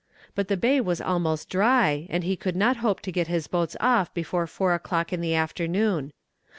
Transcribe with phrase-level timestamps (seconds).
[0.33, 3.77] But the bay was almost dry, and he could not hope to get his boats
[3.79, 6.11] off before four o'clock in the afternoon.